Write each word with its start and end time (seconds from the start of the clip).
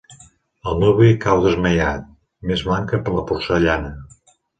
El 0.69 0.77
nuvi 0.83 1.09
cau 1.25 1.43
desmaiat, 1.43 2.07
més 2.53 2.63
blanc 2.71 2.95
que 3.09 3.15
la 3.19 3.27
porcellana. 3.33 3.93